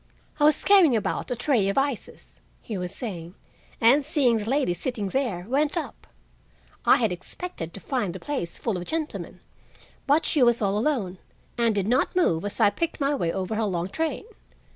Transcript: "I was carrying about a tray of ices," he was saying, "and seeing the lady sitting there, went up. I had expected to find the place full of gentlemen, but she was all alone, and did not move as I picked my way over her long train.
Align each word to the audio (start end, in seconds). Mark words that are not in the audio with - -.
"I 0.39 0.45
was 0.45 0.63
carrying 0.65 0.95
about 0.95 1.29
a 1.29 1.35
tray 1.35 1.69
of 1.69 1.77
ices," 1.77 2.39
he 2.59 2.75
was 2.75 2.91
saying, 2.91 3.35
"and 3.79 4.03
seeing 4.03 4.37
the 4.37 4.49
lady 4.49 4.73
sitting 4.73 5.09
there, 5.09 5.45
went 5.47 5.77
up. 5.77 6.07
I 6.87 6.97
had 6.97 7.11
expected 7.11 7.71
to 7.75 7.79
find 7.79 8.15
the 8.15 8.19
place 8.19 8.57
full 8.57 8.77
of 8.77 8.85
gentlemen, 8.85 9.41
but 10.07 10.25
she 10.25 10.41
was 10.41 10.59
all 10.59 10.75
alone, 10.75 11.19
and 11.55 11.75
did 11.75 11.87
not 11.87 12.15
move 12.15 12.43
as 12.45 12.59
I 12.59 12.71
picked 12.71 12.99
my 12.99 13.13
way 13.13 13.31
over 13.31 13.53
her 13.53 13.65
long 13.65 13.89
train. 13.89 14.23